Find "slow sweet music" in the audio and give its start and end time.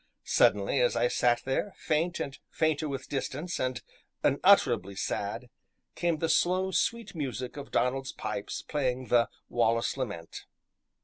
6.27-7.55